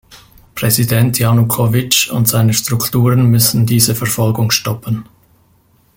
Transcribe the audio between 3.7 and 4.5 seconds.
Verfolgung